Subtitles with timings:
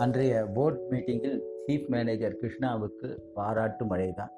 [0.00, 4.30] அன்றைய போர்ட் மீட்டிங்கில் chief manager கிருஷ்ணாவுக்கு பாராட்டு மழைதான்.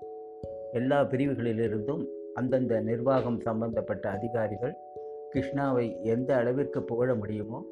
[0.73, 4.77] எல்லா பிரிவுகளிலிருந்தும் அந்தந்த நிர்வாகம் சம்பந்தப்பட்ட அதிகாரிகள்
[5.35, 7.65] கிருஷ்ணாவை எந்த அளவிற்கு புகழ முடியுமோ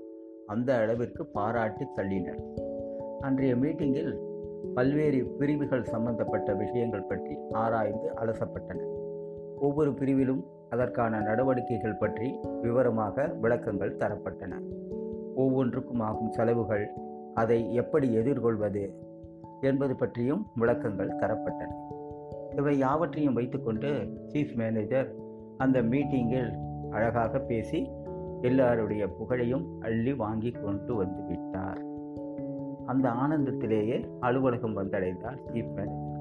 [0.46, 2.40] அந்த அளவிற்கு பாராட்டி தள்ளினர்.
[3.20, 4.20] அன்றைய மீட்டிங்கில்
[4.74, 8.80] பல்வேறு பிரிவுகள் சம்பந்தப்பட்ட விஷயங்கள் பற்றி ஆராய்ந்து அலசப்பட்டன.
[9.58, 14.62] ஒவ்வொரு பிரிவிலும் அதற்கான நடவடிக்கைகள் பற்றி விவரமாக விளக்கங்கள் தரப்பட்டன.
[15.34, 17.08] ஒவ்வொன்றுக்கும் ஆகும் செலவுகள்
[17.40, 18.82] அதை எப்படி எதிர்கொள்வது
[19.60, 21.72] என்பது பற்றியும் விளக்கங்கள் தரப்பட்டன.
[22.56, 23.88] இவை யாவற்றையும் வைத்துக்கொண்டு
[24.32, 25.14] சீஃப் மேனேஜர்
[25.56, 26.50] அந்த மீட்டிங்கில்
[26.90, 27.90] அழகாக பேசி
[28.40, 31.82] எல்லாருடைய புகழையும் அள்ளி வாங்கி கொண்டு வந்து விட்டார்.
[32.86, 36.18] அந்த ஆனந்தத்திலேயே அலுவலகம் வந்தடைந்தார் சீஃப் மேனேஜர்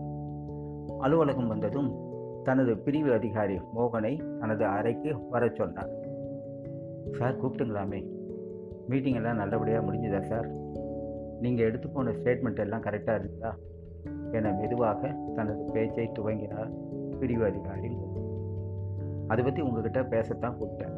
[0.99, 1.89] அலுவலகம் வந்ததும்
[2.43, 5.89] தனது பிரிவு அதிகாரி மோகனை தனது அறைக்கு வர சொன்னார்.
[7.11, 8.05] சார் கூப்பிட்டுங்களாமே.
[8.87, 10.49] மீட்டிங் எல்லாம் நல்லபடியாக முடிஞ்சுதா சார்?
[11.41, 13.53] நீங்கள் எடுத்து போன ஸ்டேட்மெண்ட் எல்லாம் கரெக்டாக இருக்குதா
[14.31, 16.71] என மெதுவாக தனது பேச்சை துவங்கினார்
[17.19, 17.97] பிரிவு அதிகாரி.
[19.27, 20.95] அதை பற்றி உங்ககிட்ட பேசத்தான் கூப்பிட்டேன்.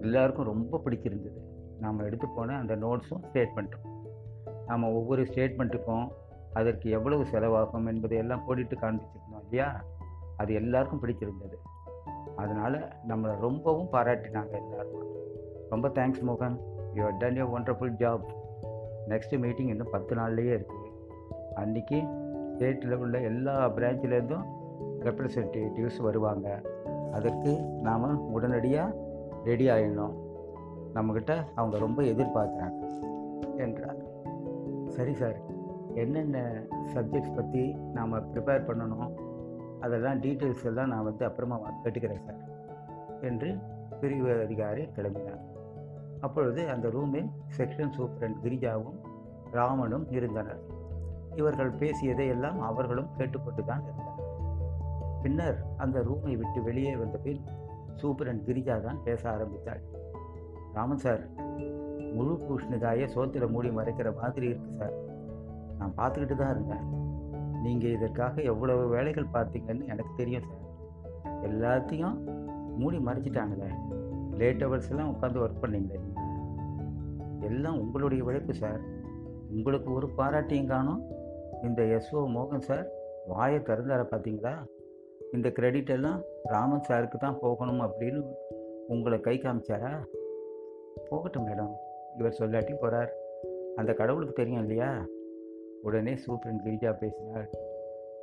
[0.00, 1.40] எல்லாருக்கும் ரொம்ப பிடிச்சிருந்தது.
[1.80, 3.86] நாம் எடுத்து போன அந்த நோட்ஸும் ஸ்டேட்மெண்ட்டும்
[4.66, 6.08] நாம் ஒவ்வொரு ஸ்டேட்மெண்ட்டுக்கும்
[6.52, 9.84] அதற்கு எவ்வளவு செலவாகும் என்பதை எல்லாம் போட்டுட்டு காண்பிச்சிருந்தோம் இல்லையா?
[10.36, 11.56] அது எல்லாருக்கும் பிடிச்சிருந்தது.
[12.36, 15.08] அதனால் நம்மளை ரொம்பவும் பாராட்டினாங்க எல்லாருக்கும்
[15.70, 16.56] ரொம்ப தேங்க்ஸ் மோகன்.
[16.94, 18.24] You have done you wonderful job
[19.08, 20.86] next meeting இன்னும் பத்து நாள்லேயே இருக்குது
[21.54, 21.98] அன்றைக்கி
[22.52, 24.46] ஸ்டேட்டில் உள்ள எல்லா பிரான்ச்சிலேருந்தும்
[25.06, 26.48] ரெப்ரசன்டேட்டிவ்ஸ் வருவாங்க.
[27.12, 27.52] அதற்கு
[27.86, 28.96] நாம் உடனடியாக
[29.44, 30.16] ரெடி ஆகிடணும்
[30.94, 32.80] நம்மக்கிட்ட அவங்க ரொம்ப எதிர்பார்க்குறாங்க
[33.56, 34.00] என்றார்.
[34.96, 35.38] சரி சார்
[35.94, 36.38] என்னென்ன
[36.94, 37.62] சப்ஜெக்ட்ஸ் பற்றி
[37.96, 39.10] நாம் ப்ரிப்பேர் பண்ணணும்?
[39.80, 42.42] அதெல்லாம் டீட்டெயில்ஸ் எல்லாம் நான் வந்து அப்புறமா கேட்டுக்கிறேன் சார்
[43.20, 43.50] என்று
[44.00, 45.44] பிரிவு அதிகாரி கிளம்பினார்.
[46.20, 48.97] அப்பொழுது அந்த ரூமில் செக்ஷன் சூப்பரண்ட் கிரிஜாவும்
[49.52, 50.60] ராமனும் இருந்தனர்.
[51.34, 54.14] இவர்கள் பேசியதை எல்லாம் அவர்களும் கேட்டுக்கொண்டு தான் இருந்தனர்.
[55.22, 57.42] பின்னர் அந்த ரூமை விட்டு வெளியே வந்த பின்
[58.00, 59.82] சூப்பரன் கிரிஜா தான் பேச ஆரம்பித்தாள்.
[60.72, 61.28] ராமன் சார்
[62.14, 64.94] முழு பூஷ்ணிதாய சோத்திர மூடி மறைக்கிற மாதிரி இருக்கு சார்.
[65.78, 66.86] நான் பார்த்துக்கிட்டு தான் இருந்தேன்.
[67.62, 70.64] நீங்கள் இதற்காக எவ்வளவு வேலைகள் பார்த்தீங்கன்னு எனக்கு தெரியும் சார்.
[71.42, 72.16] எல்லாத்தையும்
[72.78, 73.70] மூடி மறைச்சிட்டாங்களே
[74.36, 76.00] லேட் ஹவர்ஸ் எல்லாம் உட்காந்து ஒர்க் பண்ணீங்களே
[77.40, 78.80] எல்லாம் உங்களுடைய உழைப்பு சார்.
[79.56, 81.02] உங்களுக்கு ஒரு பாராட்டியும் காணும்.
[81.62, 82.90] இந்த எஸ்ஓ மோகன் சார்
[83.26, 84.52] வாயை திறந்தார பார்த்தீங்களா
[85.32, 88.24] இந்த கிரெடிட் எல்லாம் ராமன் சாருக்கு தான் போகணும் அப்படின்னு
[88.88, 90.04] உங்களை கை காமிச்சாரா?
[91.08, 91.72] போகட்டும் மேடம்
[92.18, 93.12] இவர் சொல்லாட்டி போகிறார்
[93.76, 95.06] அந்த கடவுளுக்கு தெரியும் இல்லையா?
[95.82, 97.50] உடனே சூப்பரன் கிரிஜா பேசினார்.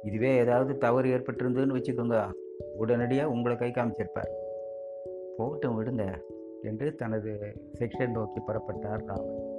[0.03, 2.31] இதுவே ஏதாவது தவறு ஏற்பட்டிருந்ததுன்னு வச்சுக்கோங்க.
[2.77, 4.31] உடனடியாக உங்களை கை காமிச்சிருப்பார்.
[5.37, 6.21] போகட்டும் விடுங்க
[6.61, 9.53] என்று தனது செக்ஷன் நோக்கி புறப்பட்டார் ராமன்.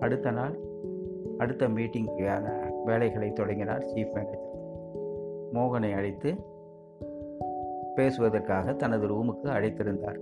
[0.00, 0.58] அடுத்த நாள்
[1.38, 4.44] அடுத்த மீட்டிங்கான வேலைகளை தொடங்கினார் சீஃப் மேனேஜர்
[5.52, 6.34] மோகனை அழைத்து
[7.96, 10.18] பேசுவதற்காக தனது ரூமுக்கு அழைத்திருந்தார்.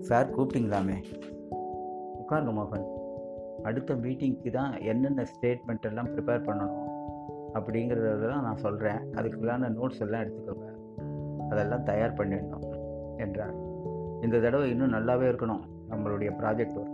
[0.00, 1.04] சார் கூப்பிட்டீங்களாமே?
[2.18, 2.86] உட்காருங்க மோகன்.
[3.62, 6.82] அடுத்த மீட்டிங்க்கு தான் என்னென்ன ஸ்டேட்மெண்ட் எல்லாம் ப்ரிப்பேர் பண்ணணும்
[7.54, 10.72] அப்படிங்கிறதெல்லாம் நான் சொல்கிறேன் அதுக்குள்ளான நோட்ஸ் எல்லாம் எடுத்துக்கோங்க.
[11.50, 12.78] அதெல்லாம் தயார் பண்ணிடணும்
[13.16, 13.54] என்றார்.
[14.20, 16.93] இந்த தடவை இன்னும் நல்லாவே இருக்கணும் நம்மளுடைய ப்ராஜெக்ட் ஒர்க்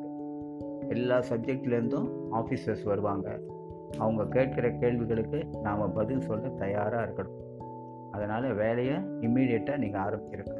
[0.88, 3.41] எல்லா சப்ஜெக்ட்லேருந்தும் ஆஃபீஸர்ஸ் வருவாங்க.
[3.98, 7.58] அவங்க கேட்குற கேள்விகளுக்கு நாம் பதில் சொல்ல தயாராக இருக்கணும்.
[8.10, 10.58] அதனால் வேலையை இம்மீடியட்டாக நீங்கள் ஆரம்பிச்சிருங்க.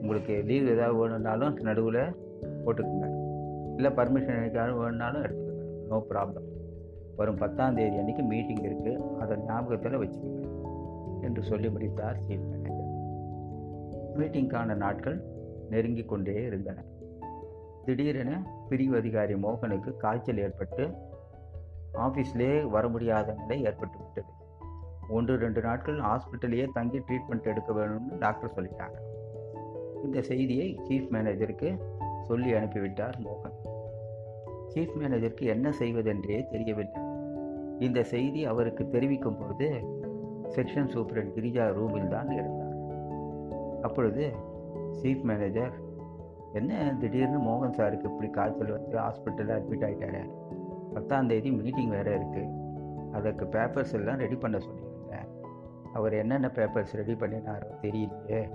[0.00, 2.16] உங்களுக்கு லீவ் ஏதாவது வேணும்னாலும் நடுவில்
[2.64, 3.24] போட்டுக்குங்க.
[3.74, 5.86] இல்லை பர்மிஷன் எனக்காவது வேணும்னாலும் எடுத்துக்கோங்க.
[5.88, 6.54] நோ ப்ராப்ளம்
[7.16, 10.44] வரும் பத்தாம் தேதி அன்றைக்கி மீட்டிங் இருக்குது அதை ஞாபகத்தில் வச்சுக்கோங்க.
[11.20, 12.84] என்று சொல்லி முடித்தார் சீஃப் மேனேஜர்
[14.16, 15.24] மீட்டிங்கான நாட்கள்
[15.70, 16.84] நெருங்கி கொண்டே இருந்தன.
[17.84, 20.90] திடீரென பிரிவு அதிகாரி மோகனுக்கு காய்ச்சல் ஏற்பட்டு
[21.94, 24.26] ஆஃபீஸ்லே வர முடியாத நிலை ஏற்பட்டு விட்டது.
[25.08, 28.96] ஒன்று ரெண்டு நாட்கள் ஹாஸ்பிட்டலையே தங்கி ட்ரீட்மெண்ட் எடுக்க வேணும்னு டாக்டர் சொல்லிட்டாங்க.
[30.04, 31.80] இந்த செய்தியை சீஃப் மேனேஜருக்கு
[32.22, 33.68] சொல்லி அனுப்பிவிட்டார் மோகன்.
[34.74, 37.02] சீஃப் மேனேஜருக்கு என்ன செய்வதென்றே தெரியவில்லை.
[37.78, 39.68] இந்த செய்தி அவருக்கு தெரிவிக்கும் போது
[40.48, 42.74] செக்ஷன் சூப்பரண்ட் கிரிஜா ரூமில் தான் இருந்தார்.
[43.82, 44.32] அப்பொழுது
[45.02, 45.72] சீஃப் மேனேஜர்
[46.52, 50.30] என்ன திடீர்னு மோகன் சாருக்கு இப்படி காய்ச்சல் வந்து ஹாஸ்பிட்டலில் அட்மிட் ஆகிட்டாரு
[50.94, 52.64] பத்தாம் தேதி மீட்டிங் வேறு இருக்குது
[53.12, 55.28] அதற்கு பேப்பர்ஸ் எல்லாம் ரெடி பண்ண சொல்லியிருந்தேன்.
[55.92, 58.50] அவர் என்னென்ன பேப்பர்ஸ் ரெடி பண்ணினாரோ தெரியலையே.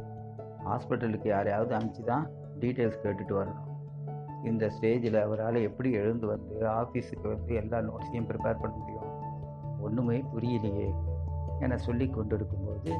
[0.65, 2.29] ஹாஸ்பிட்டலுக்கு யாரையாவது அனுப்பிச்சு தான்
[2.59, 3.67] டீட்டெயில்ஸ் கேட்டுட்டு வரணும்.
[4.43, 9.09] இந்த ஸ்டேஜில் அவரால் எப்படி எழுந்து வந்து ஆஃபீஸுக்கு வந்து எல்லா நோட்ஸையும் ப்ரிப்பேர் பண்ண முடியும்?
[9.81, 10.95] ஒன்றுமே புரியலையே.
[11.59, 12.93] என சொல்லி கொண்டிருக்கும்போது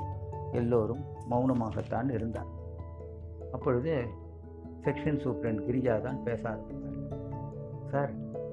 [0.52, 2.50] எல்லோரும் மௌனமாகத்தான் இருந்தார்
[3.52, 4.08] அப்பொழுது
[4.86, 7.00] செக்ஷன் சூப்ரண்ட் கிரிஜா தான் பேச ஆரம்பித்தார்
[7.92, 8.12] சார்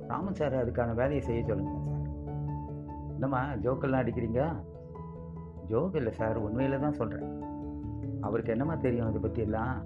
[0.08, 2.06] ராமன் சார் அதுக்கான வேலையை செய்ய சொல்லுங்கள் சார்.
[3.14, 4.42] என்னம்மா ஜோக்கெல்லாம் அடிக்கிறீங்க?
[5.70, 7.34] ஜோக் இல்லை சார் உண்மையில் தான் சொல்கிறேன்
[8.26, 9.76] அவருக்கு என்னம்மா தெரியும் இதை பற்றியெல்லாம்?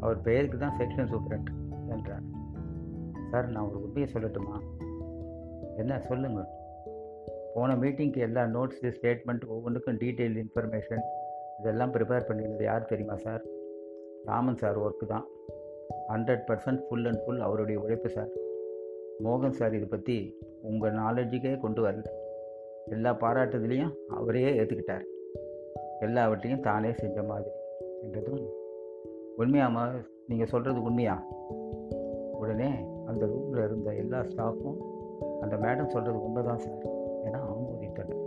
[0.00, 1.50] அவர் பெயருக்கு தான் செக்ஷன் சூப்ரண்ட்
[1.94, 2.26] என்றார்.
[3.30, 4.56] சார் நான் ஒரு உண்மையை சொல்லட்டுமா?
[5.82, 6.50] என்ன சொல்லுங்கள்
[7.54, 11.04] போன மீட்டிங்க்கு எல்லா நோட்ஸு ஸ்டேட்மெண்ட் ஒவ்வொன்றுக்கும் டீட்டெயில் இன்ஃபர்மேஷன்
[11.60, 13.42] இதெல்லாம் ப்ரிப்பேர் பண்ணியிருந்தது யார் தெரியுமா சார்?
[14.24, 15.26] ராமன் சார் ஒர்க்கு தான்.
[16.08, 18.28] Hundred percent full and full அவருடைய உழைப்பு சார்.
[19.24, 22.04] மோகன் சார் இதை பற்றி உங்கள் நாலேஜுக்கே கொண்டு வரல.
[22.90, 25.04] எல்லா பாராட்டுதலையும் அவரே ஏற்றுக்கிட்டார்
[26.00, 27.50] எல்லாவற்றையும் தானே செஞ்ச மாதிரி
[28.02, 28.42] என்றதும்
[29.38, 31.26] உண்மையாமா நீங்கள் சொல்கிறது உண்மையா?
[32.32, 32.70] உடனே
[33.06, 34.78] அந்த ரூமில் இருந்த எல்லா ஸ்டாஃபும்
[35.40, 36.86] அந்த மேடம் சொல்கிறது உண்மை தான் சார்
[37.24, 38.22] ஏன்னா அவங்க ஆமோதித்தனர்.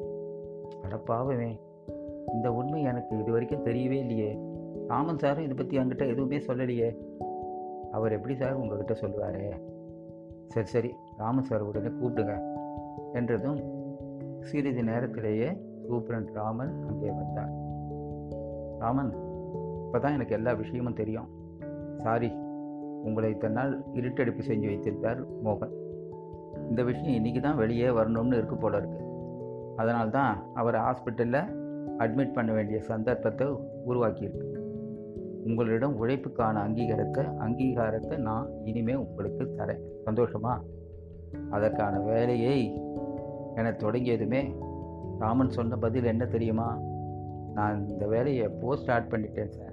[0.83, 1.59] அடப்பாவே
[2.27, 4.39] இந்த உண்மை எனக்கு இது வரைக்கும் தெரியவே இல்லையே.
[4.87, 6.97] ராமன் சாரும் இதை பற்றி என்கிட்ட எதுவுமே சொல்லலையே.
[7.97, 9.41] அவர் எப்படி சார் உங்ககிட்ட சொல்லுவார்?
[10.53, 10.91] சரி சரி
[11.21, 12.35] ராமன் சார் உடனே கூப்பிடுங்க
[13.19, 13.59] என்றதும்
[14.49, 15.49] சிறிது நேரத்திலேயே
[15.87, 17.53] சூப்பரண்ட் ராமன் அங்கே வந்தார்.
[18.83, 19.11] ராமன்
[19.85, 21.29] இப்போ தான் எனக்கு எல்லா விஷயமும் தெரியும்.
[22.03, 22.29] சாரி
[23.07, 25.73] உங்களை இத்தனை நாள் இருட்டடிப்பு செஞ்சு வைத்திருந்தார் மோகன்.
[26.69, 29.01] இந்த விஷயம் இன்றைக்கி தான் வெளியே வரணும்னு இருக்கு போல இருக்கு.
[29.81, 31.51] அதனால்தான் அவரை ஹாஸ்பிட்டலில்
[32.03, 33.47] அட்மிட் பண்ண வேண்டிய சந்தர்ப்பத்தை
[33.89, 34.58] உருவாக்கியிருக்கு.
[35.49, 39.79] உங்களிடம் உழைப்புக்கான அங்கீகாரத்தை அங்கீகாரத்தை நான் இனிமேல் உங்களுக்கு தரேன்.
[40.05, 40.59] சந்தோஷமா?
[41.49, 42.73] அதற்கான வேலையை
[43.55, 44.55] என தொடங்கியதுமே
[45.19, 46.79] ராமன் சொன்ன பதில் என்ன தெரியுமா?
[47.53, 49.68] நான் இந்த வேலையை எப்போ ஸ்டார்ட் பண்ணிட்டேன் சார்.